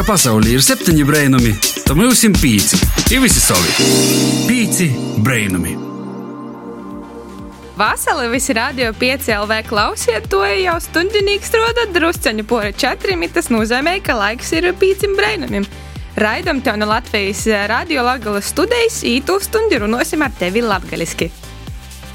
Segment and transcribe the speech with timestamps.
[0.00, 1.50] ka pasaulē ir septiņi brainami,
[1.84, 2.78] tad mums ir pieci.
[3.12, 3.68] Ir visi savi.
[4.48, 4.86] Pieci
[5.20, 5.74] brainami.
[7.76, 13.26] Vasarī visi radio 5 LV klausiet, to jau stundinīgs roda drusceņu pori četriem.
[13.28, 15.68] Tas nozīmē, ka laiks ir pīcim brainamiem.
[16.16, 21.28] Raidam tev no Latvijas radio Latvijas studijas īto stundu runāsim ar tevi latgaliski.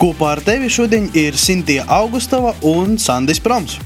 [0.02, 3.78] Kopā ar tevi šodien ir Sintīna Augustova un Sandis Proms.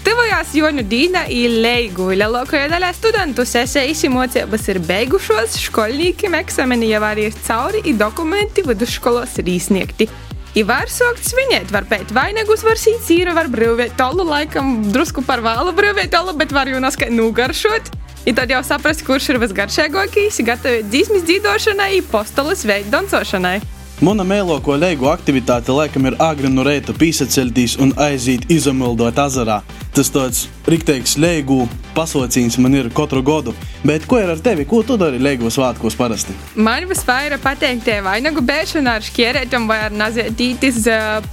[0.00, 2.06] Tuvojās Joņu Dīna ir leigu.
[2.16, 8.64] Lielākajā daļā studentu sesijas mocības ir beigušos, skolniekiem eksameni jau arī ir cauri, ir dokumenti
[8.64, 10.08] vidusskolos ir izsniegti.
[10.56, 15.44] I var sākt svinēt, var pēc vainagus, var sīcīru, var brīvēt tolu, laikam drusku par
[15.44, 17.92] vēlu brīvēt tolu, bet var jau naskai nugaršot.
[18.24, 23.79] I tad jau saprast, kurš ir visgaršīgākais, gatavot dzīsmas dzīvošanai, postolas veidu dancošanai.
[24.00, 29.58] Mana mēloko leigu aktivitāte laikam ir agri no reita pīsaceļtīs un aiziet izamildot azarā.
[29.92, 33.52] Tas tāds rikteigs leigu pasaucījums man ir katru gadu.
[33.84, 34.64] Bet ko ir ar tevi?
[34.64, 36.32] Ko tu dari leigu svētkos parasti?
[36.56, 40.86] Man visvairāk patīk tie vainagu bēšana ar šķierētiem vai ar nazietītis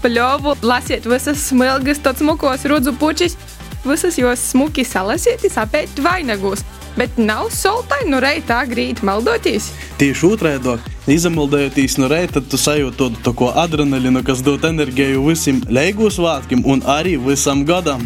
[0.03, 3.39] pļovu, lasiet visas smilgas, tāds smukos rudzu pučis.
[3.87, 9.71] Visas jos smuki salasietis apēt vainagos bet nav soltai no reita agrīt maldoties.
[10.01, 10.77] Tieši otrādi,
[11.13, 16.83] izamaldējoties no reita, tu sajūti to, to adrenalīnu, kas dod enerģiju visam leigus vātkim un
[16.97, 18.05] arī visam gadam.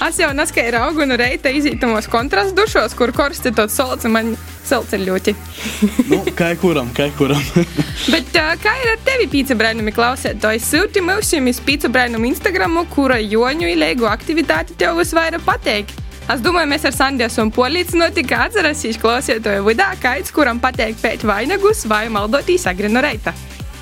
[0.00, 5.02] Es jau neskaidu augu no reita izītumos kontrastu dušos, kur korsti solts un man ir
[5.04, 5.34] ļoti.
[6.12, 7.42] nu, kā kuram, kā kuram.
[8.14, 10.62] Bet uh, kā ir ar tevi pīca brēnumi klausētāji?
[10.64, 16.09] Sūti mums jums pīca brēnumu Instagramu, kura joņu ilēgu aktivitāti tev visvairāk pateikti.
[16.28, 21.24] Es domāju, mēs ar Sandijas un Polīts notika atcerēsīs klausītāju vidā, kaits, kuram pateikt pēc
[21.26, 23.34] vainagus vai maldotīs agri no reita.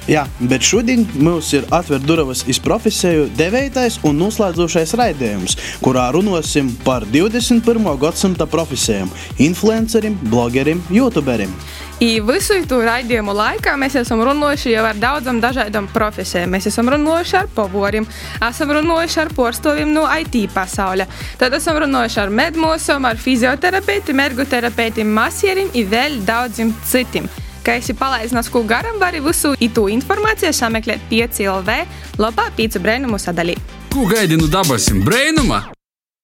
[0.09, 6.71] Jā, bet šodien mums ir atvērta durvis iz profesiju devējtais un noslēdzošais raidījums, kurā runāsim
[6.87, 7.85] par 21.
[8.01, 9.13] gadsimta profesijām-
[9.49, 11.53] influencerim, blogerim, youtuberim.
[11.99, 16.53] I visu to raidījumu laikā mēs esam runājuši jau ar daudzām dažādām profesijām.
[16.55, 18.07] Mēs esam runājuši ar pavoriem,
[18.49, 21.11] esam runājuši ar porstoviem no IT pasaules.
[21.41, 27.27] Tad esam runājuši ar medmosam, ar fizioterapeitiem, ergoterapeitiem, masieriem un vēl daudziem citiem.
[27.67, 31.81] Kā esi palaidis no skolu garam, vari visu itu informāciju sameklēt 5LV
[32.23, 33.59] labā pīcu brēnumu sadalī.
[33.91, 35.65] Ko gaidi no dabasim brēnuma?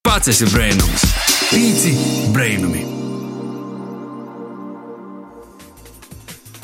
[0.07, 1.11] Pats esi brēnums.
[1.51, 1.99] Pīci
[2.31, 3.04] brēnumi.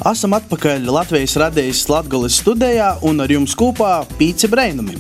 [0.01, 4.95] Esam atpakaļ Latvijas radijas Latvijas studijā un ar jums kopā Pīci Breinumi.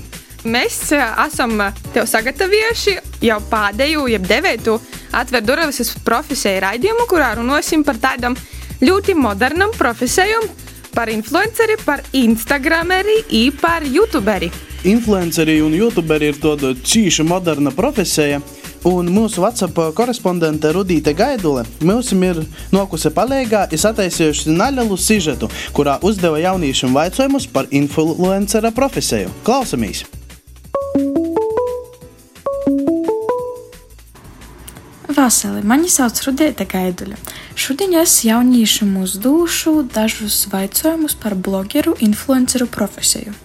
[0.45, 1.55] Mēs esam
[1.95, 4.77] tev sagatavojuši jau pēdējo, jeb devētu
[5.17, 8.37] atver durvis uz profesiju raidījumu, kurā runāsim par tādām
[8.85, 10.45] ļoti modernām profesijām,
[10.93, 14.53] par influenceri, par instagrameri un par youtuberi.
[14.85, 18.43] Influenceri un youtuberi ir tāda cīša moderna profesija.
[18.85, 22.39] Un mūsu WhatsApp korespondente Rudīte Gaidule mums ir
[22.73, 29.29] nokusi palīgā, ir sataisījusi nelielu sižetu, kurā uzdeva jauniešiem jautājumus par influencera profesiju.
[29.45, 30.07] Klausamies!
[35.13, 37.21] Vasarī mani sauc Rudīte Gaidule.
[37.53, 43.37] Šodien es jauniešiem uzdošu dažus jautājumus par blogeru, influenceru profesiju.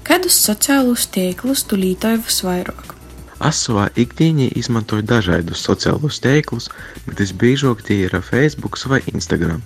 [0.00, 2.97] Kādus sociālus tīklus tu lietoji visvairāk?
[3.38, 6.66] Es savā ikdienā izmantoju dažādus sociālos tīklus,
[7.06, 9.62] bet visbiežāk tie ir Facebook vai Instagram.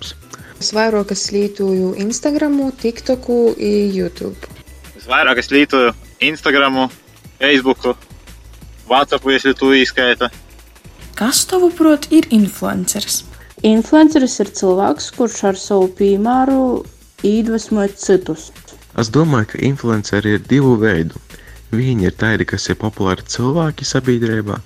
[0.61, 3.55] Es vairāk lietoju Instagram, TikTok un
[3.89, 4.37] YouTube.
[4.95, 6.89] Es vairāk lietoju Instagram,
[7.39, 7.97] Facebook,
[8.87, 10.29] WhatsApp, ja tu izskaita.
[11.17, 13.23] Kas tavuprāt ir influenceris?
[13.65, 16.83] Influenceris ir cilvēks, kurš ar savu piemēru
[17.25, 18.51] iedvesmo citus.
[18.99, 21.17] Es domāju, ka influenceri ir divu veidu.
[21.73, 24.59] Viņi ir tādi, kas ir populāri cilvēki sabiedrībā.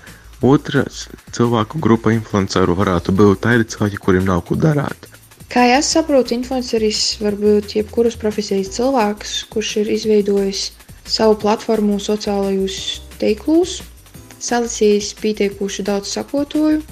[0.43, 5.07] Otrs cilvēku grupa influenceru varētu būt tādi cilvēki, kuriem nav ko darīt.
[5.47, 10.67] Kā jau es saprotu, influenceris var būt jebkuras profesijas cilvēks, kurš ir izveidojis
[11.07, 12.79] savu platformu sociālajos
[13.21, 13.79] tīklos,
[14.43, 16.83] salasījis pieteikuši daudz sakotoju.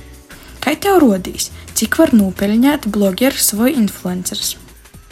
[0.64, 4.56] Kā tev rodīs, cik var nopelnīt blogeris vai influenceris?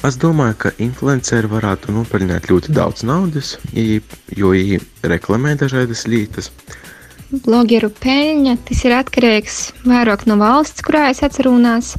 [0.04, 6.50] Es domāju, ka influenceri varētu nopelnīt ļoti daudz naudas, jo viņi reklamē dažādas lietas.
[7.46, 11.94] Blogeru peļņa tas ir atkarīgs vairāk no valsts, kurā es atceros.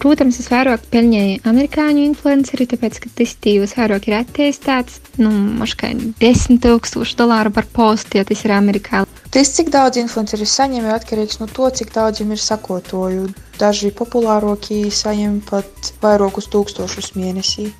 [0.00, 5.02] Protams, es vairāk peļņēju amerikāņu influenceri, tāpēc, ka tas tīvs vairāk ir attīstīts.
[5.20, 5.92] Nu, maškai
[6.24, 9.04] 10 tūkstoši dolāru par postu, ja tas ir Amerikā.
[9.32, 13.22] Tas, cik daudz influenceri saņem, ir atkarīgs no to, cik daudz viņiem ir sakotoju.
[13.56, 17.70] Daži populārākie saņem pat vairākus tūkstošus mēnesī.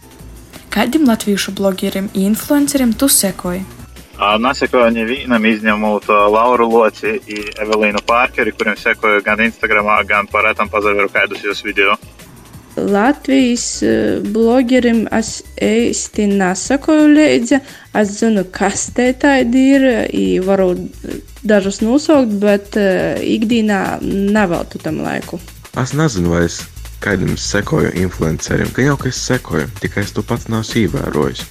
[0.73, 3.67] Kādiem latviešu blogeriem un influenceriem tu sekoji?
[4.17, 11.13] Nesekoju nevienam izņemot Lauru Loci un Evelīnu Pārkeri, kuriem sekoju gan Instagram, gan parētam pazaveru
[11.13, 11.99] kādus jūs video.
[12.77, 13.83] Latvijas
[14.33, 17.61] blogerim es īsti nesakoju līdzi.
[18.01, 19.89] Es zinu, kas te tādi ir,
[20.47, 20.73] varu
[21.45, 25.41] dažus nosaukt, bet ikdienā neveltu tam laiku.
[25.81, 26.63] Es nezinu, vai es
[27.03, 31.47] kādam sekoju influencerim, ka jau ka es sekoju, tikai es to pats neesmu ievērojis.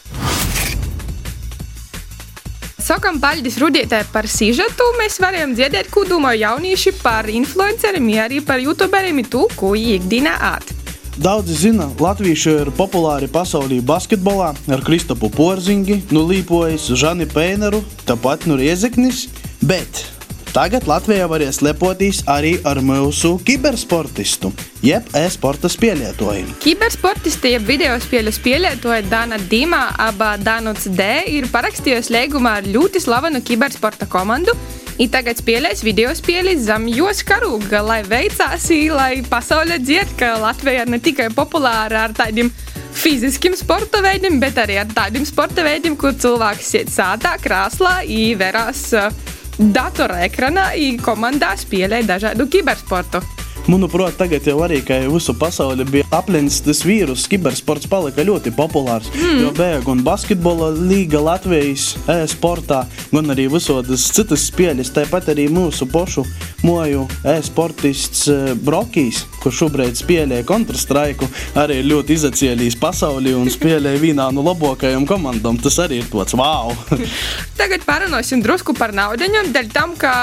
[2.81, 4.87] Sakām paldies Rudītē par sižetu.
[4.97, 10.80] Mēs varam dzirdēt, ko domā jaunieši par influenceriem, arī par youtuberiem, to, ko ikdienā āt.
[11.19, 18.47] Daudzi zina, latvieši ir populāri pasaulī basketbolā ar Kristopu Porziņu, nu Līpojas, Žani Pēneru, tāpat
[18.47, 19.25] nu Riezeknis,
[19.59, 20.05] bet
[20.51, 24.49] Tagad Latvijā varēs lepoties arī ar mūsu kibersportistu,
[24.83, 26.57] jeb e-sporta spēlētoju.
[26.63, 29.79] Kibersportisti, jeb video spēļu spēlētoja Dana Dīmā,
[30.09, 31.07] aba Danuts D,
[31.39, 34.55] ir parakstījusi līgumā ar ļoti slavenu kibersporta komandu.
[35.01, 40.83] I tagad spēlēs video spēli zem jos karūga, lai veicās, lai pasaulē dzied, ka Latvija
[40.85, 42.51] ir ne tikai populāra ar tādiem
[42.93, 48.89] fiziskiem sporta veidiem, bet arī ar tādiem sporta veidiem, kur cilvēks iet sātā, krāslā, īverās.
[48.93, 53.21] Uh, datora ekranā un komandā spēlē dažādu kibersportu.
[53.69, 54.79] Manuprāt, tagad jau arī
[55.11, 57.27] visu pasauli bija aplencis tas vīrus.
[57.29, 59.09] Kibersports palika ļoti populārs.
[59.13, 59.37] Mm.
[59.43, 64.89] Jo bija gan basketbola līga Latvijas e-sportā, gan arī visādas citas spēles.
[64.95, 66.25] Tāpat arī mūsu pošu
[66.65, 71.29] moju e-sportists e, Brokijs, kurš šobrīd spēlē Counter-Strike,
[71.61, 75.61] arī ļoti izacēlījis pasauli un spēlē vienā no labākajām komandām.
[75.61, 76.73] Tas arī ir tāds wow!
[77.61, 79.29] Tagad parunāsim drusku par naudu.
[79.51, 80.13] Dēļ tam, ka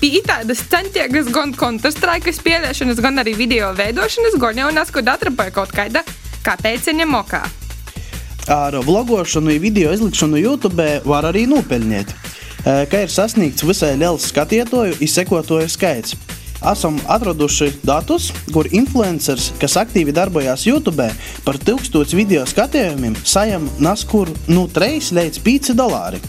[0.00, 4.36] bija tādas centiegas gan Counter-Strike spēlēšanas, gan arī video veidošanas,
[4.74, 6.02] nes, kad atrapoja kaut kāda
[6.44, 7.40] kāpēc viņa mokā.
[8.50, 12.12] Ar vlogošanu video izlikšanu YouTube var arī nopelnīt,
[12.64, 16.16] ka ir sasniegts visai liels skatītāju un sekotāju skaits.
[16.60, 21.06] Esam atraduši datus, kur influenceris, kas aktīvi darbojas YouTube,
[21.46, 26.20] par 1000 video skatījumiem saņem naskur no nu, 3 līdz 5 dolāri.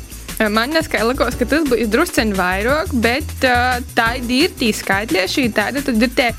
[0.49, 5.83] Man likās, ka tas būs druskuļi vairāk, bet uh, tā ir tī skaitļi, šī tāda
[5.85, 6.31] tad ir tie.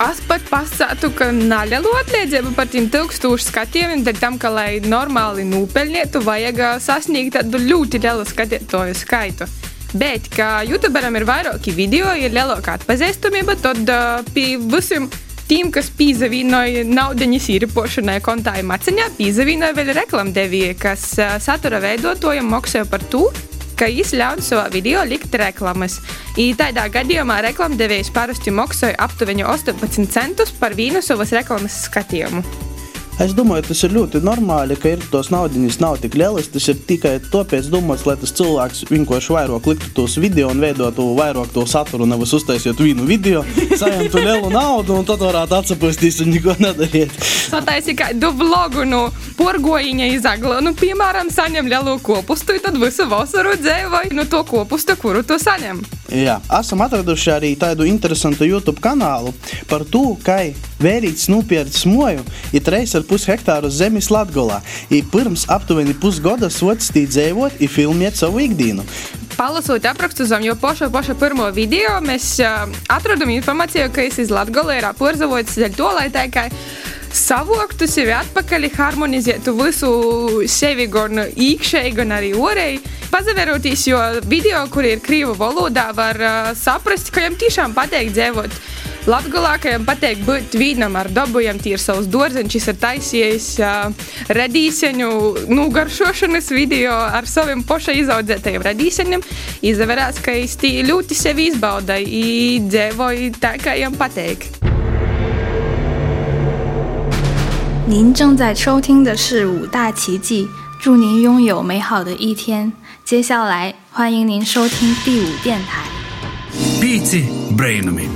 [0.00, 5.44] Es pat pasātu, ka nelielu atlīdzību par tiem tūkstošu skatījumiem, tad tam, ka, lai normāli
[5.44, 9.46] nopelnītu, vajag sasniegt tādu ļoti lielu skatītāju skaitu.
[9.92, 15.10] Bet, kā youtuberam ir vairāki video, ir lielāka atpazīstamība, tad uh, pie visiem
[15.50, 21.06] tiem, kas pīzavīnoja naudiņas īripošanai kontā maciņā, pīzavīnoja vēl reklamdevēji, kas
[21.42, 23.24] satura veidotājiem maksāja par to,
[23.78, 25.98] ka viņš ļauj savā video likt reklamas.
[26.38, 32.44] I tādā gadījumā reklamdevējs parasti maksāja aptuveni 18 centus par vienu savas reklamas skatījumu.
[33.20, 36.46] Es domāju, tas ir ļoti normāli, ka ir tos naudas nav tik lielas.
[36.48, 41.04] Tas ir tikai tāpēc domāts, lai tas cilvēks vienkārši vairāk liktu tos video un veidotu
[41.18, 43.44] vairāk to saturu, nevis uztaisītu vienu video,
[43.82, 47.12] saņemtu lielu naudu un tad varētu atsapūsties un neko nedarīt.
[47.20, 49.04] Sataisi kādu vlogu no
[49.36, 55.26] porgojiņa izagla, nu, piemēram, saņem lielu kopustu, tad visu vasaru dzēvoju no to kopustu, kuru
[55.28, 55.84] tu saņem.
[56.10, 59.30] Jā, esam atraduši arī tādu interesantu YouTube kanālu
[59.70, 60.40] par to, kā
[60.82, 64.58] vērīts nopirkt smoju, ir 3,5 hektāru zemes Latgolā.
[64.90, 68.82] Ir pirms aptuveni pusgada socistī dzēvot un filmēt savu ikdienu.
[69.36, 74.34] Palasot aprakstu zem jau paša, paša pirmo video, mēs uh, atradām informāciju, ka es iz
[74.34, 76.48] Latgolē ir apverzavots dēļ to, lai tā kā
[77.16, 79.90] savoktu sevi atpakaļ, harmonizētu visu
[80.50, 82.82] sevi gan iekšēji, gan arī orēji.
[83.10, 83.98] Pazaveroties, jo
[84.30, 88.54] video, kur ir krīvu valodā, var uh, saprast, ka viņam tiešām patīk dzīvot.
[89.10, 95.10] Latvijam patīk būt vīnam ar dabujam, tīri savus dārzeņus, ir taisījis uh, radīseņu
[95.50, 99.24] nogaršošanas video ar saviem poša izaudzētajiem radīseņiem.
[99.72, 100.58] Izavērās, ka viņš
[100.90, 104.69] ļoti sevi izbaudīja, dzīvoja tā, kā viņam patīk.
[107.89, 110.47] 您正在收听的是五大奇迹，
[110.79, 112.73] 祝您拥有美好的一天。
[113.03, 115.83] 接下来，欢迎您收听第五电台。
[116.81, 117.25] Pīci
[117.55, 118.07] brainami!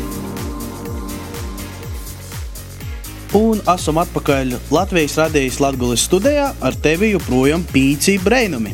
[3.31, 8.73] Un esam atpakaļ Latvijas radijas Latvijas studijā ar tevi joprojām pīci brainami.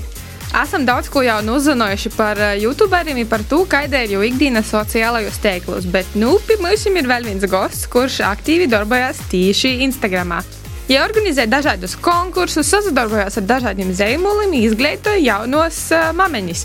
[0.56, 5.90] Esam daudz ko jau uzzinājuši par youtuberiem, par to, kāda ir jau ikdienas sociālajos tīklos,
[5.92, 10.40] bet nu pie mums ir vēl viens gosts, kurš aktīvi darbojas tieši Instagramā.
[10.91, 16.65] Ja organizē dažādus konkursus, sadarbojas ar dažādiem zīmoliem, izglītoja jaunos uh, mameņus.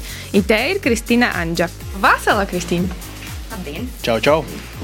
[0.50, 1.68] Te ir Kristīna Anģa.
[2.02, 2.90] Vasala, Kristīna!
[3.52, 3.86] Labdien!
[4.02, 4.40] Čau, čau!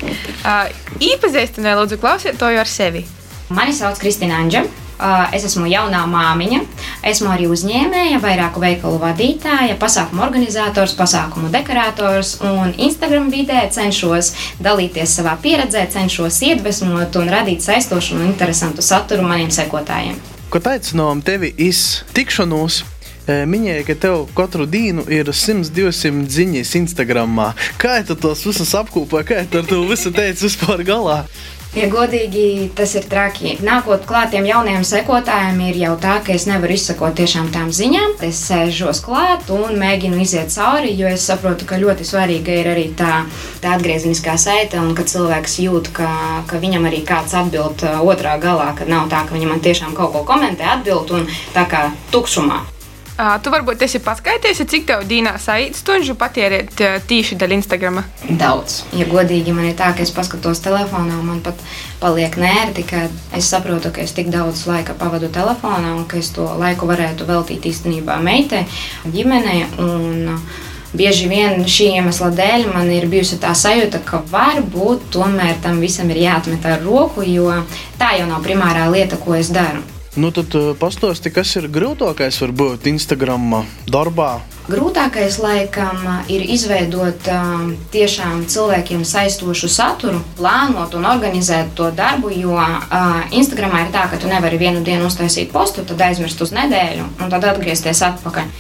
[0.06, 0.70] Uh,
[1.02, 3.02] Iepazīstināja lūdzu klausītāju ar sevi.
[3.50, 4.62] Mani sauc Kristīna Anģa.
[5.34, 6.60] Es esmu jaunā māmiņa,
[7.10, 15.18] esmu arī uzņēmēja, vairāku veikalu vadītāja, pasākumu organizators, pasākumu dekorators un Instagram vidē cenšos dalīties
[15.18, 20.22] savā pieredzē, cenšos iedvesmot un radīt saistošu un interesantu saturu maniem sekotājiem.
[20.54, 22.84] Ko aicinām tevi iz tikšanos?
[23.32, 27.38] Minēja, ka tev katru dienu ir 100-200 ziņas Instagram.
[27.80, 31.20] Kā tu tos visus apkopā, kā tu to visu teici vispār galā?
[31.72, 33.54] Ja godīgi, tas ir traki.
[33.64, 38.18] Nākot klāt tiem jauniem sekotājiem, ir jau tā, ka es nevaru izsekot tiešām tām ziņām.
[38.28, 42.84] Es sēžos klāt un mēģinu iziet cauri, jo es saprotu, ka ļoti svarīga ir arī
[43.00, 43.22] tā,
[43.64, 46.12] tā atgriezeniskā saite, un ka cilvēks jūt, ka,
[46.52, 50.12] ka viņam arī kāds atbild uh, otrā galā, ka nav tā, ka viņam tiešām kaut
[50.12, 52.66] ko komentē, atbild un tā kā tukšumā.
[53.22, 58.00] Tu varbūt esi paskaities, cik tev dīnā saīt stundu patērēt tīši daļa Instagram?
[58.40, 58.80] Daudz.
[58.98, 61.62] Ja godīgi man ir tā, ka es paskatos telefonā, man pat
[62.02, 63.04] paliek nērti, ka
[63.38, 67.30] es saprotu, ka es tik daudz laika pavadu telefonā un ka es to laiku varētu
[67.30, 68.66] veltīt īstenībā meitai,
[69.06, 69.64] ģimenei.
[69.86, 70.42] Un,
[70.92, 76.12] Bieži vien šī iemesla dēļ man ir bijusi tā sajūta, ka varbūt tomēr tam visam
[76.12, 77.48] ir jāatmet ar roku, jo
[77.96, 79.80] tā jau nav primārā lieta, ko es daru.
[80.12, 84.42] Nu, tad uh, pastāsti, kas ir grūtākais varbūt Instagram darbā?
[84.68, 87.64] Grūtākais laikam ir izveidot uh,
[87.94, 94.20] tiešām cilvēkiem saistošu saturu, plānot un organizēt to darbu, jo uh, Instagramā ir tā, ka
[94.20, 98.52] tu nevari vienu dienu uztaisīt postu, tad aizmirst uz nedēļu un tad atgriezties atpakaļ.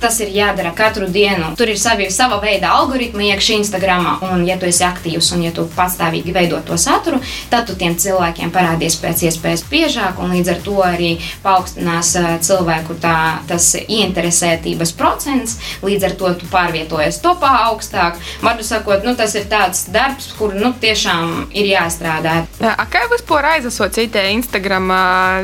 [0.00, 1.54] Tas ir jādara katru dienu.
[1.56, 5.52] Tur ir savi, sava veida algoritmi iekšā Instagram, un, ja tu esi aktīvs un ja
[5.56, 7.20] tu pastāvīgi veido to saturu,
[7.52, 11.10] tad tu tiem cilvēkiem parādies pēc iespējas biežāk, līdz ar to arī
[11.44, 12.12] paaugstinās
[12.46, 13.16] cilvēku tā,
[13.48, 15.56] tas ieinteresētības procents.
[15.86, 18.20] Līdz ar to tu pārvietojies topā augstāk.
[18.44, 22.42] Vārdu sakot, nu, tas ir tāds darbs, kur nu, tiešām ir jāstrādā.
[22.60, 24.92] Kā jūs vispār aizsācat Instagram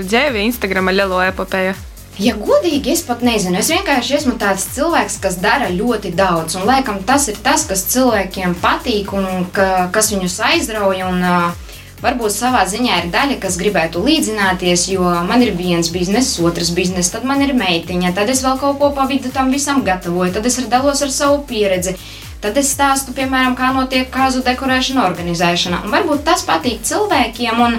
[0.05, 1.92] dzīvi, Instagram lielo epopēju?
[2.23, 3.59] Ja godīgi, es pat nezinu.
[3.59, 6.55] Es vienkārši esmu tāds cilvēks, kas dara ļoti daudz.
[6.61, 11.11] Un laikam tas ir tas, kas cilvēkiem patīk un ka, kas viņus aizrauja.
[11.11, 11.71] Un, uh,
[12.03, 17.13] Varbūt savā ziņā ir daļa, kas gribētu līdzināties, jo man ir viens bizness, otrs bizness,
[17.15, 20.49] tad man ir meitiņa, tad es vēl kaut ko pa vidu tam visam gatavoju, tad
[20.51, 21.95] es dalos ar savu pieredzi.
[22.43, 25.85] Tad es stāstu, piemēram, kā notiek kāzu dekorēšana, organizēšana.
[25.87, 27.61] Un varbūt tas patīk cilvēkiem.
[27.63, 27.79] Un,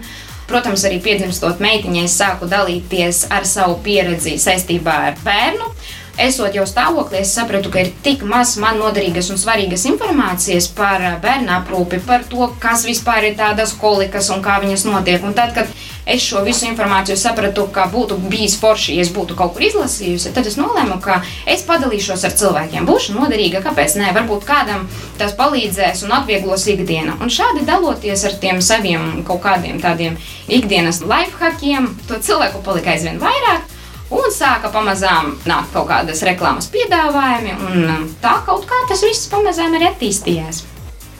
[0.49, 5.69] Protams, arī piedzimstot meitiņai, sāku dalīties ar savu pieredzi saistībā ar bērnu.
[6.13, 11.01] Esot jau stāvoklī, es sapratu, ka ir tik maz man noderīgas un svarīgas informācijas par
[11.23, 15.25] bērnu aprūpi, par to, kas vispār ir tādas kolikas un kā viņas notiek.
[15.25, 15.71] Un tad, kad
[16.05, 20.35] es šo visu informāciju sapratu, ka būtu bijis forši, ja es būtu kaut kur izlasījusi,
[20.37, 22.85] tad es nolēmu, ka es padalīšos ar cilvēkiem.
[22.85, 24.13] Būšu noderīga, kāpēc ne?
[24.13, 24.85] Varbūt kādam
[25.17, 27.17] tas palīdzēs un atvieglos ikdienu.
[27.25, 33.17] Un šādi daloties ar tiem saviem kaut kādiem tādiem ikdienas lifehackiem, to cilvēku palika aizvien
[33.17, 33.72] vairāk.
[34.13, 39.73] Un sāka pamazām nākt kaut kādas reklāmas piedāvājumi, un tā kaut kā tas viss pamazām
[39.77, 40.63] arī attīstījās.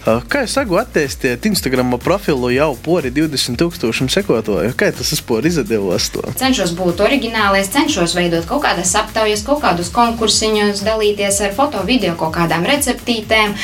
[0.03, 4.73] Kā jūs saku, attēstiet Instagram profilu jau pori 20,000 sekotāju?
[4.75, 6.09] Kā tas vispār izdevās?
[6.35, 12.17] Cenšos būt oriģinālais, cenšos veidot kaut kādas aptaujas, kaut kādus konkursiņus, dalīties ar foto, video,
[12.19, 13.55] kaut kādām receptītēm,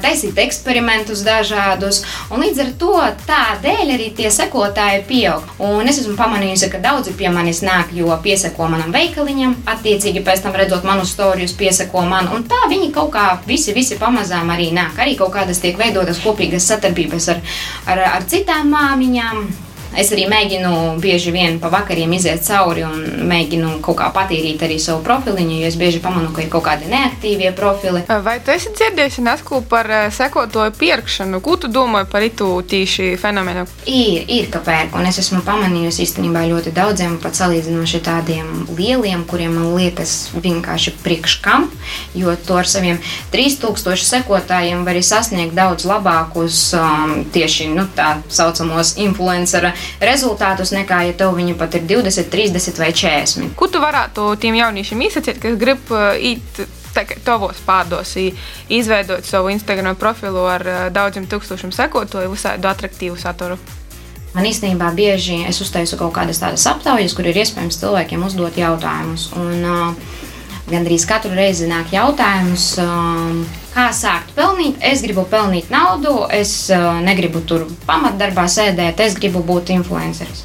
[0.00, 2.00] taisīt eksperimentus dažādus.
[2.32, 2.94] Un līdz ar to
[3.28, 5.44] tādēļ arī tie sekotāji pieaug.
[5.60, 10.46] Un es esmu pamanījusi, ka daudzi pie manis nāk, jo pieseko manam veikaliņam, attiecīgi pēc
[10.48, 11.20] tam redzot manu stāstu,
[11.60, 12.32] pieseko man.
[12.32, 14.96] Un tā viņi kaut kā visi, visi pamazām arī nāk.
[14.96, 17.40] Arī kaut kāda kādas tiek veidotas kopīgas sadarbības ar,
[17.90, 19.48] ar, ar citām māmiņām.
[19.98, 24.76] Es arī mēģinu bieži vien pa vakariem iziet cauri un mēģinu kaut kā patīrīt arī
[24.78, 28.04] savu profiliņu, jo es bieži pamanu, ka ir kaut kādi neaktīvie profili.
[28.06, 31.40] Vai tu esi dzirdējis nesku par sekotoju pirkšanu?
[31.42, 33.66] Ko tu domā par itu tīši fenomenu?
[33.90, 39.26] Ir, ir ka pērk, un es esmu pamanījusi īstenībā ļoti daudziem, pat salīdzinoši tādiem lieliem,
[39.26, 41.66] kuriem man liekas vienkārši priekš kam,
[42.14, 43.02] jo to ar saviem
[43.34, 51.16] 3000 sekotājiem var sasniegt daudz labākus um, tieši nu, tā saucamos influenceru rezultātus, nekā ja
[51.16, 53.54] tev viņi pat ir 20, 30 vai 40.
[53.58, 56.62] Ko tu varētu tiem jauniešiem izsakīt, kas grib uh, īt?
[57.22, 63.60] Tavos pārdos izveidot savu Instagram profilu ar uh, daudziem tūkstošiem sekotāju, visādi attraktīvu saturu.
[64.34, 69.28] Man īstenībā bieži es uztaisu kaut kādas tādas aptaujas, kur ir iespējams cilvēkiem uzdot jautājumus.
[69.38, 70.18] Un, uh,
[70.70, 73.42] gandrīz katru reizi nāk jautājums, um,
[73.74, 74.78] kā sākt pelnīt.
[74.82, 80.44] Es gribu pelnīt naudu, es uh, negribu tur pamatdarbā sēdēt, es gribu būt influenceris.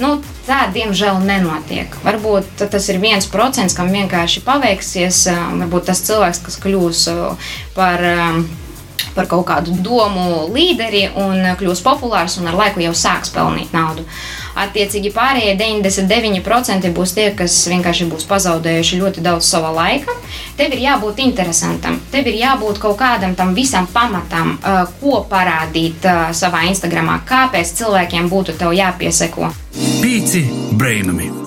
[0.00, 0.14] Nu,
[0.46, 1.92] tā, diemžēl, nenotiek.
[2.06, 5.26] Varbūt tas ir viens procents, kam vienkārši paveiksies.
[5.28, 8.44] Uh, varbūt tas cilvēks, kas kļūs uh, par um,
[9.14, 14.04] par kaut kādu domu līderi un kļūs populārs un ar laiku jau sāks pelnīt naudu.
[14.60, 20.16] Attiecīgi pārējie 99% būs tie, kas vienkārši būs pazaudējuši ļoti daudz sava laika.
[20.58, 26.04] Tev ir jābūt interesantam, tev ir jābūt kaut kādam tam visam pamatam, uh, ko parādīt
[26.04, 29.52] uh, savā Instagramā, kāpēc cilvēkiem būtu tev jāpieseko.
[30.02, 30.44] Pīci
[30.76, 31.39] brainami!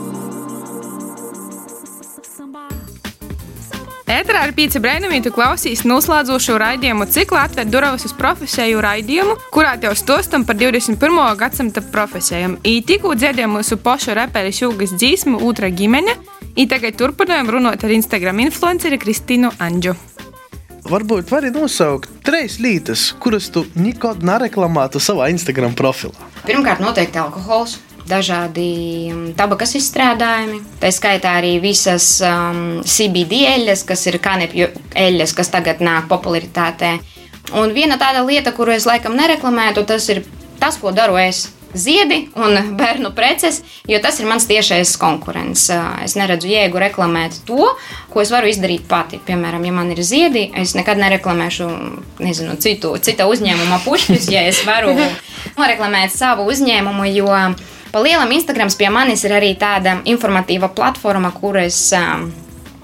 [4.03, 9.77] Ēterā ar pīci brēnumī tu klausīs noslēdzošo raidījumu ciklu atver durvis uz profesiju raidījumu, kurā
[9.79, 10.98] tev stostam par 21.
[11.39, 12.57] gadsimta profesijām.
[12.67, 16.17] I tikko dzirdējām mūsu pošu reperis Jūgas dzīsmu Ultra ģimene,
[16.60, 19.95] i tagad turpinājām runāt ar Instagram influenceri Kristīnu Anģu.
[20.83, 26.27] Varbūt vari nosaukt trīs lietas, kuras tu nekad nereklamētu savā Instagram profilā.
[26.43, 27.79] Pirmkārt, noteikti alkohols
[28.10, 28.67] dažādi
[29.12, 30.62] mm, tabakas izstrādājumi.
[30.81, 34.69] Tā skaitā arī visas um, CBD eļļas, kas ir kanepju
[35.05, 36.98] eļļas, kas tagad nāk popularitātē.
[37.60, 40.24] Un viena tāda lieta, kuru es laikam nereklamētu, tas ir
[40.62, 41.50] tas, ko daru es.
[41.74, 45.65] Ziedi un bērnu preces, jo tas ir mans tiešais konkurents.
[46.05, 47.72] Es neredzu jēgu reklamēt to,
[48.13, 49.17] ko es varu izdarīt pati.
[49.25, 51.69] Piemēram, ja man ir ziedi, es nekad nereklamēšu
[52.22, 54.93] nezinu, citu, cita uzņēmuma pušķus, ja es varu
[55.60, 57.31] noreklamēt savu uzņēmumu, jo
[57.93, 62.23] Pa lielam Instagrams pie manis ir arī tāda informatīva platforma, kur es um,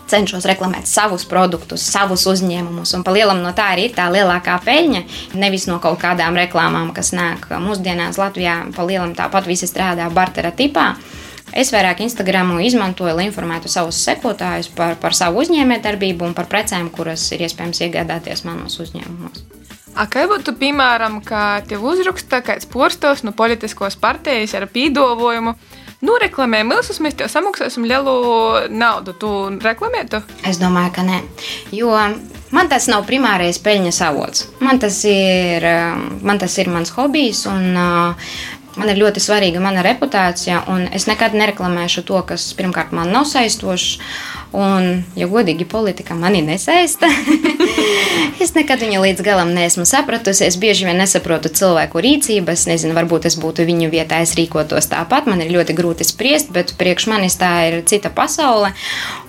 [0.05, 2.93] cenšos reklamēt savus produktus, savus uzņēmumus.
[2.93, 5.01] Un palielam no tā arī ir tā lielākā peļņa.
[5.41, 8.59] Nevis no kaut kādām reklāmām, kas nāk mūsdienās Latvijā.
[8.77, 10.91] Palielam tāpat visi strādā bartera tipā.
[11.57, 16.93] Es vairāk Instagramu izmantoju, lai informētu savus sekotājus par, par savu uzņēmējdarbību un par precēm,
[16.93, 19.58] kuras ir iespējams iegādāties manos uzņēmumos.
[19.97, 25.55] A kā būtu, piemēram, ka tev uzraksta kāds postos no politiskos partijas ar pīdolojumu?
[25.99, 28.13] Nu, reklamē milzus, mēs tev samaksāsim lielu
[28.71, 29.11] naudu.
[29.19, 30.21] Tu reklamētu?
[30.47, 31.17] Es domāju, ka nē.
[31.75, 31.91] Jo
[32.55, 34.45] man tas nav primārais peļņas avots.
[34.63, 35.65] Man tas ir,
[36.23, 40.63] man tas ir mans hobijs, un man ir ļoti svarīga mana reputācija.
[40.95, 43.99] Es nekad nereklamēšu to, kas pirmkārt man nav saistošs.
[44.49, 47.05] Un, ja godīgi, politika mani nesaista.
[48.43, 50.47] es nekad viņu līdz galam neesmu sapratusi.
[50.47, 52.65] Es bieži vien nesaprotu cilvēku rīcības.
[52.71, 55.27] Nezinu, varbūt es būtu viņu vietā, es rīkotos tāpat.
[55.29, 58.71] Man ir ļoti grūti spriest, bet priekš manis tā ir cita pasaule.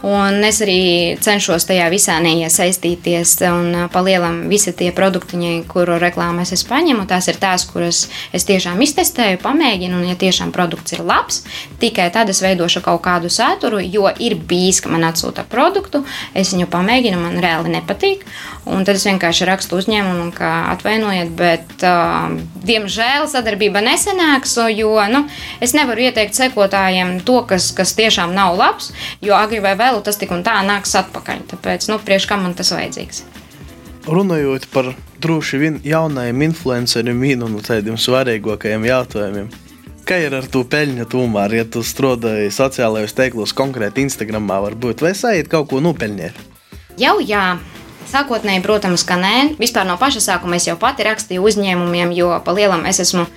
[0.07, 0.81] Un es arī
[1.21, 3.37] cenšos tajā visā neiesaistīties.
[3.51, 8.81] Un palielam visi tie produktiņi, kuru reklāmas es paņemu, tās ir tās, kuras es tiešām
[8.89, 10.01] iztestēju, pamēģinu.
[10.01, 11.45] Un, ja tiešām produkts ir labs,
[11.83, 16.03] tikai tad es veidošu kaut kādu saturu, jo ir bijis, ka man atsūta produktu,
[16.35, 18.25] es viņu pamēģinu, man reāli nepatīk.
[18.71, 22.35] Un tad es vienkārši rakstu uzņēmumam, ka atvainojiet, bet uh,
[22.67, 25.25] diemžēl sadarbība nesenāks, jo nu,
[25.65, 28.93] es nevaru ieteikt sekotājiem to, kas, kas tiešām nav labs,
[29.25, 31.47] jo agri vai vēlu tas tik un tā nāks atpakaļ.
[31.55, 33.25] Tāpēc, nu, priekš kam man tas vajadzīgs?
[34.11, 39.51] Runājot par droši vien jaunajiem influenceriem, vienu no tādiem svarīgākajiem jautājumiem
[40.11, 45.13] Kā ir ar to peļņu tomēr, ja tu strādāji sociālajos tīklos, konkrēti Instagramā, varbūt vai
[45.15, 46.41] sajiet kaut ko nopeļņēt?
[46.99, 47.45] Jau jā.
[48.11, 49.55] Sākotnēji, protams, ka nē.
[49.63, 53.29] Vispār no paša sākuma es jau pati rakstīju uzņēmumiem, jo pa lielam es esmu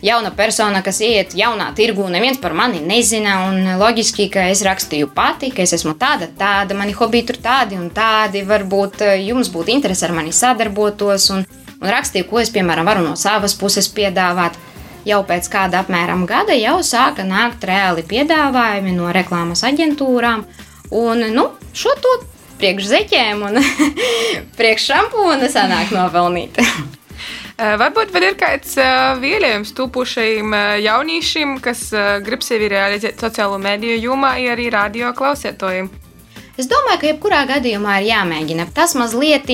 [0.00, 3.42] jauna persona, kas iet jaunā tirgū, neviens par mani nezina.
[3.50, 7.76] Un loģiski, ka es rakstīju pati, ka es esmu tāda, tāda, mani hobiji tur tādi
[7.76, 8.46] un tādi.
[8.48, 11.44] Varbūt eh, jums būtu interesi ar mani sadarbotos un,
[11.82, 14.56] un rakstīju, ko es, piemēram, varu no savas puses piedāvāt
[15.08, 20.44] jau pēc kāda apmēram gada jau sāka nākt reāli piedāvājumi no reklāmas aģentūrām.
[20.94, 22.12] Un, nu, šo to
[22.60, 23.60] priekš zeķiem un
[24.58, 26.60] priekš šampūna sanāk novelnīt.
[27.54, 31.84] Eh, varbūt vēl ir kāds uh, vēlējums tūpušajiem uh, jauniešiem, kas
[32.26, 35.86] grib sevi realizēt sociālo mediju jomā, arī radio klausētojiem.
[36.58, 38.68] Es domāju, ka jebkurā gadījumā ir jāmēģina.
[38.74, 39.48] Tas mazliet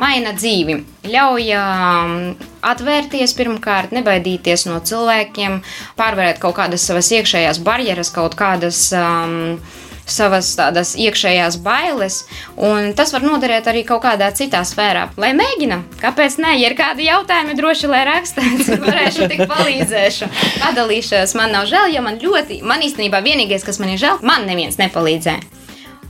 [0.00, 0.80] maina dzīvi.
[1.10, 2.18] Ļauj um,
[2.64, 5.60] atvērties pirmkārt, nebaidīties no cilvēkiem,
[5.98, 8.86] pārvarēt kaut kādas savas iekšējās barjeras, kaut kādas.
[8.98, 9.58] Um,
[10.04, 12.18] savas tādas iekšējās bailes,
[12.60, 15.06] un tas var noderēt arī kaut kādā citā sfērā.
[15.20, 20.28] Lai mēģina, kāpēc nē, ja ir kādi jautājumi, droši lai raksta, cik varēšu, tik palīdzēšu.
[20.60, 24.44] Padalīšos, man nav žēl, jo man ļoti, man īstenībā vienīgais, kas man ir žēl, man
[24.48, 25.62] neviens nepalīdzēja.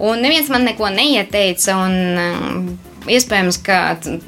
[0.03, 2.75] Un neviens man neko neieteica, un
[3.11, 3.79] iespējams, ka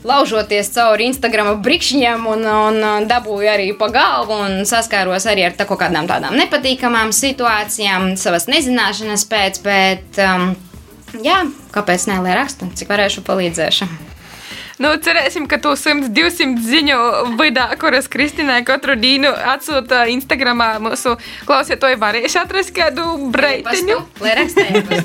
[0.06, 5.68] laužoties cauri Instagram brikšņiem un, un dabūju arī pa galvu un saskāros arī ar tā
[5.68, 10.52] kādām tādām nepatīkamām situācijām, savas nezināšanas pēc, bet um,
[11.24, 11.42] jā,
[11.74, 14.05] kāpēc ne, lai rakstu, cik varēšu palīdzēšu.
[14.76, 16.96] Nu, cerēsim, ka to 100-200 ziņu
[17.38, 21.14] vidā, kuras Kristīnai katru dienu atsūta Instagramā, mūsu
[21.48, 23.96] klausītāji varēs atrast kādu breitiņu.
[24.20, 24.98] Lai rakstētu,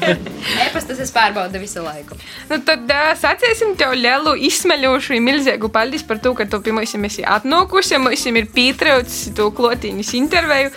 [0.66, 2.20] e-pastas es pārbaudu visu laiku.
[2.52, 6.76] Nu, tad uh, sacīsim tev lielu izsmeļošu un milzīgu paldies par to, ka tu pie
[6.76, 7.96] mums esi atnākusi.
[8.02, 10.76] Mums ir pietraucis to klotīņas interviju.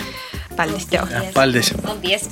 [0.54, 1.11] Paldies tev!
[1.11, 1.74] Jā, paldies!
[1.83, 2.30] Paldies!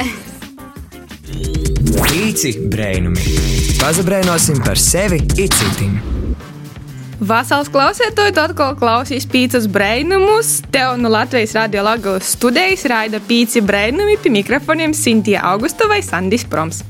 [2.06, 3.38] Pīci brēnumi.
[3.82, 6.21] Pazabrēnosim par sevi icitim.
[7.22, 10.56] Vasals klausētāji, tu atkal klausīs pīcis brainumus.
[10.74, 16.42] Tev no Latvijas radio Lagos studijas raida pīci brainumi pie mikrofoniem Sintija Augusta vai Sandis
[16.42, 16.82] Proms.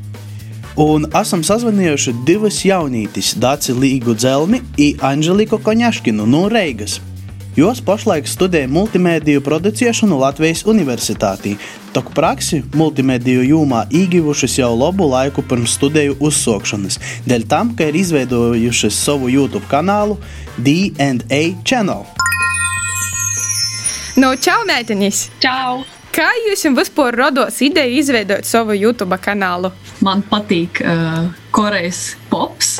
[0.81, 6.97] Un esam sazvanījuši divas jaunītes, Dāci Līgu Dzelmi un Anželiku Koņaškinu no Reigas.
[7.57, 11.59] Jos pašlaik studē multimediju producēšanu Latvijas Universitātī.
[11.93, 16.97] Toku praksi multimediju jomā ieguvušas jau labu laiku pirms studiju uzsākšanas,
[17.29, 20.17] dēļ tam, ka ir izveidojušas savu YouTube kanālu
[20.57, 22.07] DA Channel.
[24.17, 25.27] Nu, čau, meitenis!
[25.45, 25.83] Čau!
[26.13, 29.75] Kā jums vispār radās ideja izveidot savu YouTube kanālu?
[30.01, 32.79] Man patīk uh, Korejas pops,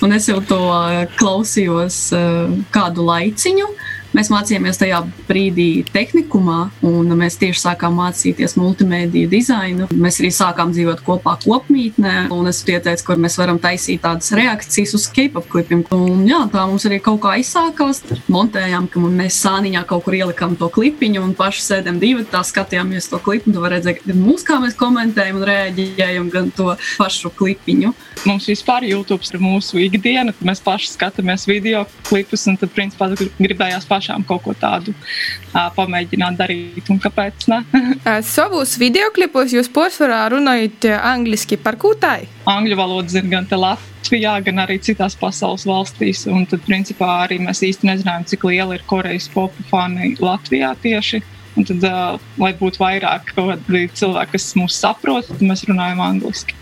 [0.00, 3.68] un es jau to uh, klausījos uh, kādu laiciņu.
[4.16, 9.88] Mēs mācījāmies tajā brīdī tehnikumā, un mēs tieši sākām mācīties multimediju dizainu.
[9.92, 14.94] Mēs arī sākām dzīvot kopā kopmītnē, un es ieteicu, kur mēs varam taisīt tādas reakcijas
[14.96, 15.82] uz K-pop klipiem.
[15.92, 18.00] Un, jā, tā mums arī kaut kā izsākās.
[18.32, 23.10] Montējām, ka mēs sāniņā kaut kur ielikām to klipiņu, un paši sēdējām divi, tā skatījāmies
[23.12, 23.52] to klipu.
[23.52, 27.92] Tu vari redzēt, gan mūsu, kā mēs komentējam un rēģējam, gan to pašu klipiņu.
[28.24, 33.86] Mums vispār YouTube ir mūsu ikdiena, mēs paši skatāmies video klipus, un tad, principā, gribējās
[34.06, 37.62] pašām kaut ko tādu uh, pamēģināt darīt, un kāpēc ne?
[38.34, 42.26] Savos video klipos jūs pārsvarā runājat angliski par kūtai?
[42.46, 47.40] Angļu valoda zina gan te Latvijā, gan arī citās pasaules valstīs, un tad, principā, arī
[47.42, 51.22] mēs īsti nezinājām, cik liela ir Korejas popu fani Latvijā tieši.
[51.56, 56.54] Un tad, uh, lai būtu vairāk cilvēku, kas mūs saprot, tad mēs runājam angliski.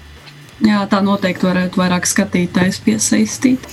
[0.65, 3.67] Jā, tā noteikti varētu vairāk skatītājs piesaistīt.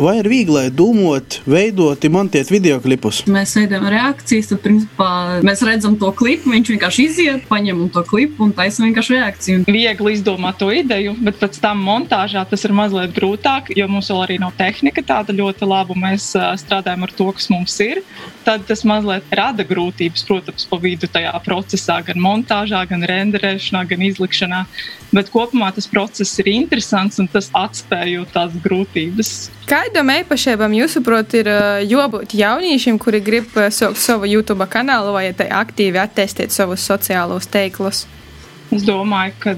[0.00, 3.18] Vai ir viegli domāt, veidot, montēt video klipus?
[3.28, 5.08] Mēs veidojam reakcijas, tad principā
[5.44, 9.64] mēs redzam to klipu, viņš vienkārši iziet, paņem to klipu un taisa vienkārši reakciju.
[9.68, 14.24] Viegli izdomāt to ideju, bet pēc tam montāžā tas ir mazliet grūtāk, jo mums vēl
[14.24, 15.98] arī nav tehnika tāda ļoti laba.
[16.06, 16.30] Mēs
[16.64, 18.00] strādājam ar to, kas mums ir.
[18.46, 24.08] Tad tas mazliet rada grūtības, protams, pa vidu tajā procesā, gan montāžā, gan renderēšanā, gan
[24.08, 24.64] izlikšanā.
[25.12, 29.32] Bet kopumā tas process ir interesants un tas atspēj tās grūtības.
[29.70, 31.50] Kādam īpašībam, jūsuprāt, ir
[31.90, 38.06] jābūt jauniešiem, kuri grib sākt savu YouTube kanālu vai aktīvi attīstīt savus sociālos teiklus?
[38.72, 39.56] Es domāju, ka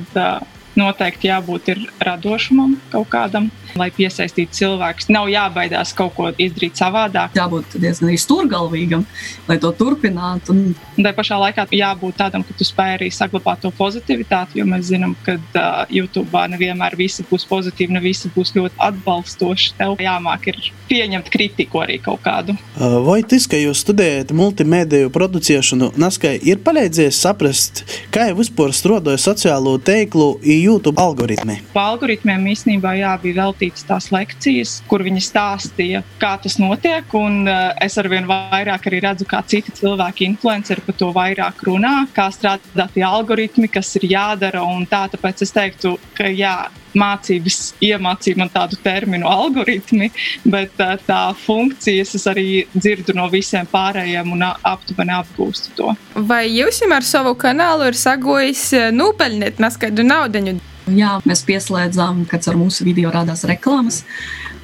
[0.79, 5.09] noteikti jābūt radošumam kaut kādam lai piesaistītu cilvēkus.
[5.15, 7.35] Nav jābaidās kaut ko izdarīt savādāk.
[7.39, 9.05] Jābūt diezgan stūrgalvīgam,
[9.49, 10.55] lai to turpinātu.
[10.55, 10.75] Un...
[11.05, 15.17] tā pašā laikā jābūt tādam, ka tu spēj arī saglabāt to pozitivitāti, jo mēs zinām,
[15.27, 19.75] ka uh, YouTube nevienmēr visi būs pozitīvi, ne visi būs ļoti atbalstoši.
[19.79, 22.57] Tev jāmāk ir pieņemt kritiku arī kaut kādu.
[22.77, 27.83] Vai tas, ka jūs studējat multimediju producēšanu, Naskai ir palīdzējis saprast,
[28.13, 31.61] kā jau vispār strādāja sociālo teiklu YouTube algoritmi?
[31.73, 37.05] Pa algoritmiem īstenībā jā, bija veltīts veltītas tās lekcijas, kur viņi stāstīja, kā tas notiek.
[37.15, 42.07] Un uh, es arvien vairāk arī redzu, kā citi cilvēki, influenceri par to vairāk runā,
[42.15, 44.63] kā strādā tie algoritmi, kas ir jādara.
[44.91, 50.11] Tā, tāpēc es teiktu, ka jā, mācības iemācīja man tādu terminu algoritmi,
[50.45, 55.95] bet uh, tā funkcijas es arī dzirdu no visiem pārējiem un aptuveni apgūstu to.
[56.15, 60.61] Vai jūs ar savu kanālu ir sagojis nopelnīt neskaidru naudu?
[60.93, 64.03] Jā, mēs pieslēdzām, kad ar mūsu video rādās reklāmas.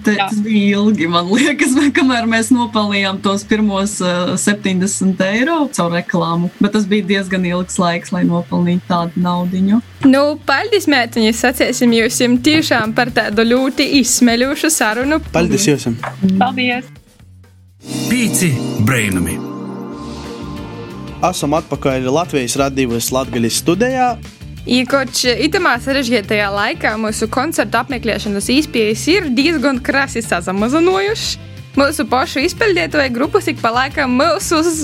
[0.04, 6.50] Tas bija ilgi, man liekas, kamēr mēs nopelnījām tos pirmos uh, 70 eiro caur reklāmu.
[6.60, 9.60] Bet tas bija diezgan ilgs laiks, lai nopelnītu tādu naudu.
[10.08, 15.20] Nu, paldies, mētiņas, sacīsim jums tiešām par tādu ļoti izsmeļošu sarunu.
[15.34, 16.00] Paldies jums!
[16.40, 16.88] Paldies!
[18.08, 18.52] Pīci
[18.88, 19.36] brainami!
[21.28, 24.14] Esam atpakaļ Latvijas radījuma Latvijas studijā.
[24.68, 31.38] Iekoč itamā sarežģītajā laikā mūsu koncertu apmeklēšanas īspējas ir diezgan krasi sazamazinājušas.
[31.80, 34.82] Mūsu pašu izpildītāji grupas ik pa laikam mūs uz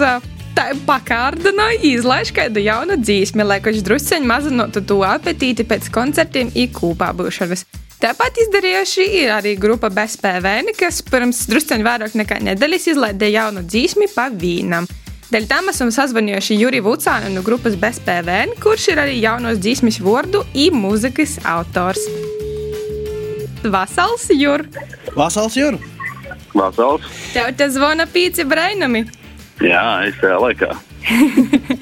[0.56, 6.70] tā pakārdināja izlaiž kādu jaunu dzīsmi, lai koč drusceņi mazinātu to apetīti pēc koncertiem i
[6.72, 7.66] kūpā būšanas.
[8.00, 14.08] Tāpat izdarījuši ir arī grupa BSPVN, kas pirms drusceņi vairāk nekā nedēļas izlaida jaunu dzīsmi
[14.14, 14.88] pa vīnam.
[15.26, 20.44] Dēļ tam esam sazvanījuši Juriju Vucānu no grupas BSPVN, kurš ir arī jaunos dzīsmes vārdu
[20.46, 22.04] un mūzikas autors.
[23.66, 24.62] Vasals Jur!
[25.16, 25.80] Vasals Jur!
[26.54, 27.08] Vasals.
[27.34, 29.02] Tev te zvana pīci brainami.
[29.64, 30.70] Jā, es tajā laikā.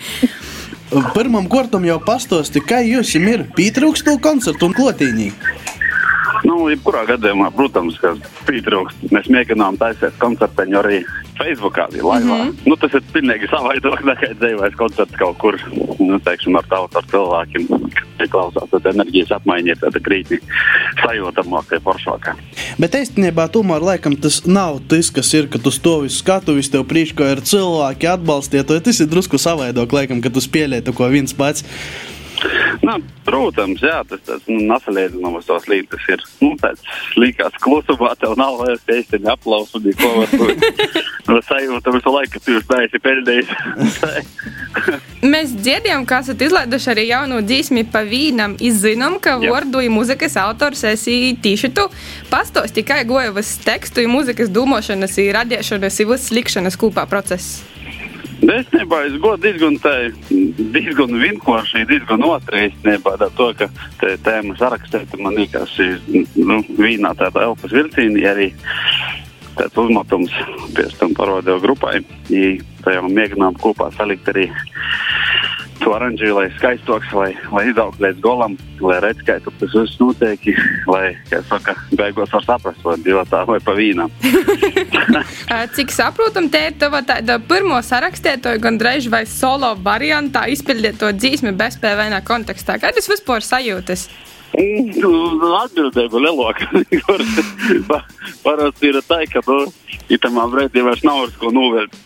[1.14, 5.28] Pirmam kortam jau pastosti, kā jūs ir pietrūkstu koncertu un klotīņī.
[6.48, 8.14] Nu, jebkurā gadījumā, protams, ka
[8.48, 9.04] pietrūkst.
[9.12, 11.02] Mēs mēģinām taisīt koncerteņu arī
[11.38, 12.36] Facebookā, arī laivā.
[12.38, 12.68] Mm -hmm.
[12.70, 15.58] nu, tas ir pilnīgi savādāk nekā dzīvēs koncerts kaut kur,
[15.98, 17.68] nu, teiksim, ar tautu, ar cilvēkiem.
[18.18, 20.38] Kad klausās, tad enerģijas apmaiņa ir tāda krītī
[21.02, 22.34] sajūtamākā, foršākā.
[22.78, 26.86] Bet īstenībā, tomēr, laikam, tas nav tas, kas ir, ka tu stāvi uz skatuves, tev
[26.90, 31.08] priekšā ir cilvēki atbalstiet, to tas ir drusku savādāk, laikam, ka tu spēlē to ko
[31.08, 31.64] viens pats.
[32.84, 35.88] Nu, protams, jā, tas tas nu, nesalīdzināms tos līdzi.
[35.94, 40.64] Tas ir nu, tāds līkās klusumā, tev nav vairs īstenībā aplausu, ko var būt.
[41.30, 43.52] no sajūta visu laiku, ka tu jūs neesi pelnījis.
[45.24, 48.58] Mēs dzirdējām, ka esat izlaiduši arī jaunu dzīsmi pa vīnam.
[48.60, 51.86] Izzinām, ka vārdu un mūzikas autors esi tieši tu.
[52.32, 57.62] Pastos tikai gojavas tekstu, mūzikas dūmošanas, radīšanas, visas likšanas kopā process.
[58.44, 59.92] Īstenībā es godu diezgan, tā,
[60.74, 63.68] diezgan vienkārši, diezgan otri īstenībā to, ka
[64.00, 65.72] te tēma sarakstēta man liekas,
[66.36, 68.50] nu, vīnā tāda elpas vilcieni arī
[69.56, 70.34] tāds uzmetums
[70.76, 72.02] pie tam parodēju grupai.
[72.84, 74.50] Tajā mēģinām kopā salikt arī
[75.84, 80.46] to oranžiju, lai skaistoks, lai, lai izaugtu līdz golam, lai redzētu, ka tas viss notiek,
[80.90, 84.12] lai, kā saka, beigās var saprast, vai divatā vai pa vīnam.
[85.76, 91.12] Cik saprotam, te ir tava tāda pirmo sarakstētoja, gan drēž vai solo variantā izpildīt to
[91.12, 92.80] dzīsmi bez PVN kontekstā.
[92.80, 94.08] Kā tas vispār sajūtas?
[94.54, 96.68] Atbildība lielāka.
[98.44, 99.64] Parasti ir tā, ka nu,
[100.14, 101.96] itamā brīdī vairs nav vairs ko novērt.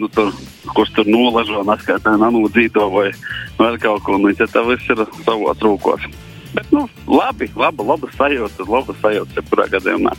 [0.00, 0.32] Nu, tur,
[0.76, 3.10] kurš tur nolažo, neskaitā nanūdzīto vai
[3.58, 6.08] vēl kaut ko, nu, ja tā viss ir savos rūkos.
[6.54, 10.14] Bet, nu, labi, laba, laba sajūta, laba sajūta, jebkurā gadījumā.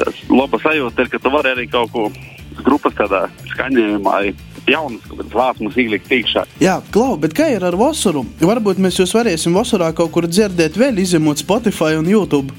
[0.00, 2.10] Tas laba sajūta ir, ka tu vari arī kaut ko
[2.60, 4.18] grupas tādā skaņojumā
[4.70, 6.46] jaunas kaut kādas vārsmas ielikt iekšā.
[6.62, 8.24] Jā, Klau, bet kā ir ar Vosaru?
[8.40, 12.54] Varbūt mēs jūs varēsim Vosarā kaut kur dzirdēt vēl, izņemot Spotify un YouTube.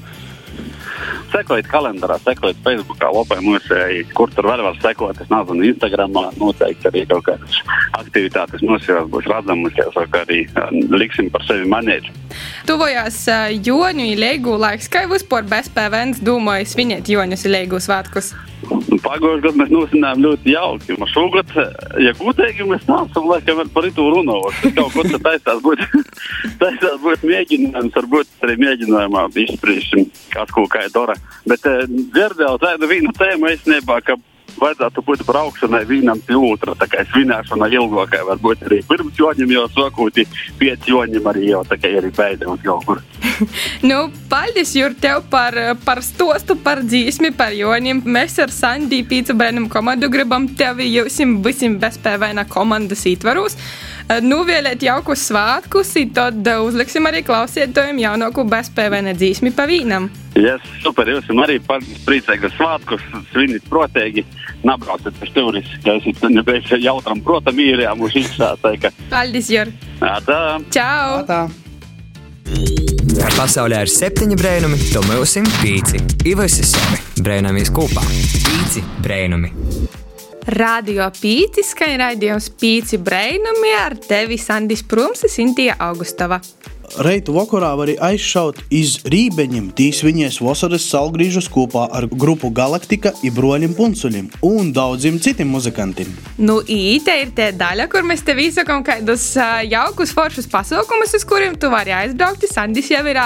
[1.32, 5.20] Sekojiet kalendārā, sekojiet Facebookā, lopē mūsēji, kur tur vēl var sekot.
[5.22, 7.62] Es nezinu, Instagramā noteikti arī kaut kādas
[7.96, 10.44] aktivitātes mūsējās būs redzamas, kā saka, arī
[10.92, 12.08] liksim par sevi manēt.
[12.68, 18.34] Tuvojās uh, Joņu ilēgu laiks, kā vispār bez PVN domāju svinēt Joņus ilēgu svētkus?
[19.02, 20.96] Pagājušajā gadā mēs nosinājām ļoti jauki.
[21.00, 21.50] Man šogad,
[22.02, 24.60] ja gudīgi mēs nācām, laikam, par runājot.
[24.62, 25.82] Tas kaut ko taisās būt,
[26.62, 31.18] taisās būt mēģinājums, varbūt arī mēģinājumā izspriesim kāds ko kā dara.
[31.48, 34.18] Bet dzirdēju tādu vienu tēmu īstenībā, ka
[34.60, 36.74] vajadzētu būt braukšanai vienam pie otra.
[36.78, 40.26] Tā kā svinēšanai ilgākai var būt arī pirms joņiem jau sakūti,
[40.60, 43.02] pēc joņiem arī jau tā kā arī beidzams kaut kur.
[43.90, 43.98] nu,
[44.30, 45.56] paldies, Jur, tev par,
[45.86, 48.04] par stostu, par dzīsmi, par joņiem.
[48.04, 53.58] Mēs ar Sandī Pīcu Brennam komandu gribam tevi jūsim visiem bezpēvaina komandas ietvaros.
[54.22, 60.10] Nuvēlēt jaukus svētkus, tad uzliksim arī klausītājiem jaunāku bezpēvaina dzīsmi pa vīnam.
[60.36, 64.24] Yes, super, jūs arī priecīgas svētkus, svinīt protīgi,
[64.64, 68.54] nabrauciet pēc turis, ja esat nebeidzot jautram, protam, īrijā mūs iekšā.
[69.12, 69.72] Paldies, Jor!
[70.00, 70.40] Tā!
[70.72, 71.22] Čau!
[71.28, 71.42] Tā.
[73.36, 76.00] Pasaulē ir septiņi brēnumi, to mūsim pīci.
[76.32, 78.04] Ivasi savi brēnamies kopā.
[78.46, 79.52] Pīci brēnumi.
[80.42, 86.40] Radio Pīcis, kā ir raidījums Pīci Breinami ar tevi Sandis Prums, Sintija Augustava.
[87.00, 93.14] Reitu vakarā var arī aizšaut iz rībeņiem, tīs viņas vasaras salgrīžus kopā ar grupu Galaktika,
[93.24, 96.10] Ibroļiem Puncuļiem un daudziem citiem muzikantiem.
[96.42, 99.30] Nu, īte ir tā daļa, kur mēs tev izsakām kādus
[99.70, 102.44] jaukus foršus pasaukumus, uz kuriem tu vari aizbraukt.
[102.50, 103.22] Sandis jau ir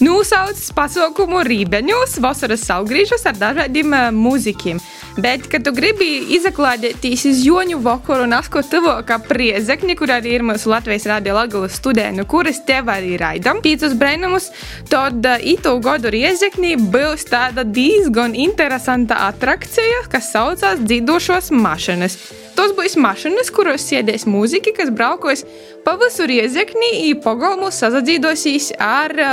[0.00, 4.80] nosaucis pasaukumu rībeņos, vasaras salgrīžus ar dažādiem uh, mūzikiem.
[5.20, 10.44] Bet, kad tu gribi izaklādēties uz joņu vakaru un asko tuvākā priezekņa, kur arī ir
[10.46, 14.50] mūsu Latvijas radio Lagalas studēnu, kuras tev arī raidam, pīcus brainumus,
[14.90, 22.16] tad uh, itu gadu riezekņī būs tāda diezgan interesanta atrakcija, kas saucās dzīdošos mašinas.
[22.60, 25.46] Tos būs mašīnas, kuros sēdēs mūziķi, kas braukos
[25.84, 29.30] pa visu riezekni un pagalmu sazadzīdosīs ar uh,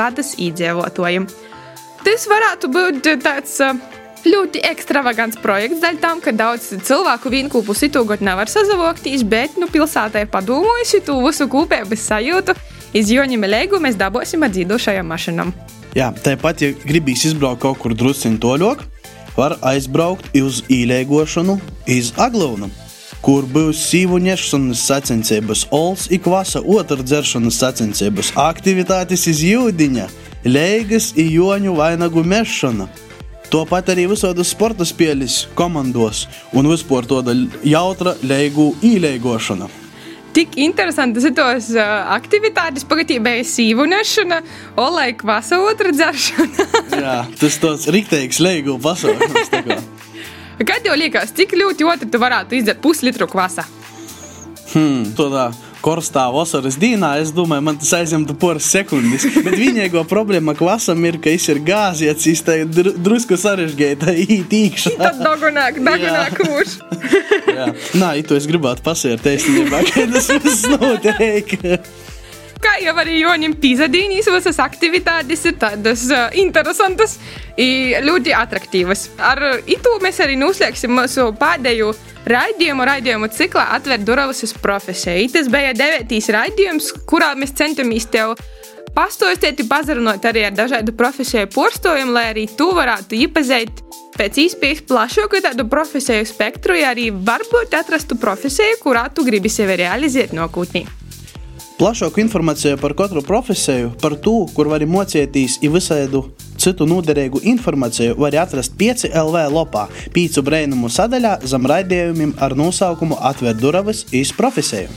[0.00, 1.26] pilsētas iedzīvotājiem.
[2.00, 3.76] Tas varētu būt tāds uh,
[4.24, 10.24] ļoti ekstravagants projekts, daļai tam, ka daudz cilvēku vienkūpu situācijā nevar sazavokties, bet nu, pilsētā
[10.24, 12.56] ir padomājusi to visu kopības sajūtu.
[12.96, 15.52] Iz Joņiem Lēgu mēs dabūsim atzīdošajam mašīnam.
[15.94, 18.82] Jā, tāpat, ja gribīs izbraukt kaut kur drusciņā toļok,
[19.36, 21.58] var aizbraukt uz īlēgošanu
[21.90, 22.70] iz Aglaunu,
[23.24, 30.08] kur būs sīvu ņemšanas sacensības, olas ikvasa otru dzeršanas sacensības, aktivitātes iz jūdiņa,
[30.48, 32.88] lēgas i joņu vainagu mešana.
[33.50, 37.34] Tāpat arī visādas sporta spēles, komandos un vispār tāda
[37.66, 39.66] jautra leigu īlēgošana.
[40.30, 41.82] Tik interesantas ir tos uh,
[42.14, 44.38] aktivitātes, pagatībā ir sīvunešana,
[44.78, 46.68] olaika vasarotra dzeršana.
[46.94, 49.50] Jā, tas tāds rīktīgs leigu pasaules.
[50.60, 53.64] Kad jau liekas, cik ļoti otru tu varētu izdzert puslitru kvasa?
[54.70, 55.48] Hmm, tādā
[55.80, 59.24] karstā vasaras dienā, es domāju, man tas aizņemtu poras sekundes.
[59.40, 64.94] Bet vienīgā problēma kvasam ir, ka viņš ir gāziets, viņš tā dr drusku sarežģīta ītīkšā.
[65.00, 66.44] Tad dagunāk, dagunāk.
[67.48, 71.56] Jā, nā, itu es gribētu pasērt īstenībā, ka tas viss notiek.
[72.80, 77.18] Jau arī Jonim Pīzadīnijas visas aktivitātes ir tādas uh, interesantas
[77.60, 79.02] un ļoti attraktīvas.
[79.20, 81.90] Ar itu mēs arī noslēgsim mūsu pēdējo
[82.30, 85.28] raidījumu, raidījumu ciklā atver durvis uz profesiju.
[85.34, 88.36] Tas bija devītīs raidījums, kurā mēs centamies tev
[88.96, 93.84] pastāstīt, pazarunāt arī ar dažādu profesiju porstojumu, lai arī tu varētu iepazīt
[94.16, 99.78] pēc iespējas plašāku tādu profesiju spektru, ja arī varbūt atrastu profesiju, kurā tu gribi sevi
[99.84, 100.99] realizēt nākotnē.
[101.80, 106.26] Plašāku informāciju par katru profesiju, par to, kur var mocīties, ir visādu
[106.60, 113.16] citu noderīgu informāciju, var atrast 5 LV lopā, pīcu brēnumu sadaļā zem raidījumiem ar nosaukumu
[113.30, 114.92] Atver durvis iz profesiju.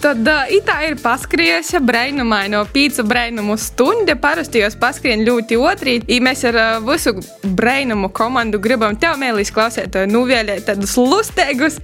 [0.00, 4.14] Tad uh, tā ir paskrieša brainumaino pīcu brainumu stunda.
[4.14, 5.96] Parasti jūs paskrien ļoti otrī.
[6.06, 11.82] Ja mēs ar uh, visu brainumu komandu gribam tev mēlīs klausēt, nuvēlēt tādus lustēgus.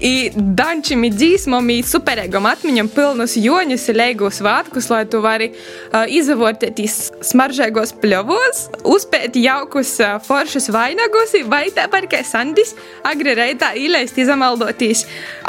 [0.00, 6.04] I dančim, i dzīsmam, i superīgam atmiņam pilnus joņus, leigus vātkus, lai tu vari uh,
[6.04, 6.96] izavotēties
[7.30, 12.74] smaržēgos pļovos, uzpēt jaukus uh, foršus vainagus, vai tāpat kā Sandis,
[13.08, 15.06] agri reitā īleist izamaldoties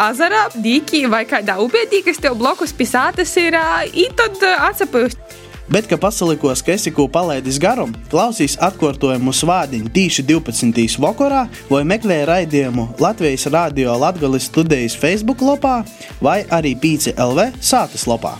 [0.07, 5.46] azarā, dīkī vai kādā upētī, kas tev blokus pisātas ir, uh, i tad uh, atsapūst.
[5.67, 10.95] Bet, ka pasalikos, ka esi ko palaidis garam, klausīs atkārtojumu svādiņu tīši 12.
[11.03, 15.81] vakarā vai meklē raidījumu Latvijas Rādio Latgales studijas Facebook lapā
[16.23, 18.37] vai arī Pīci LV sātas lapā.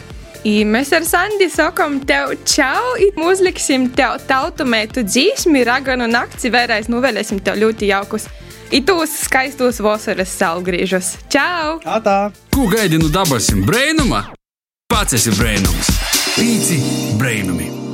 [0.47, 6.87] I mēs ar Sandi sakām tev čau, un uzliksim tev tautumētu dzīsmi, raganu nakti, vēlreiz
[6.87, 8.31] nuvēlēsim tev ļoti jaukus.
[8.71, 11.17] Itos skaistos vasaras saulgriežus.
[11.31, 11.79] Čau!
[11.83, 12.19] Tā!
[12.55, 14.29] Ko gaidi no dabasim brēnuma?
[14.87, 16.06] Pats esi brēnums!
[16.37, 16.77] Pīci
[17.17, 17.86] brēnumi!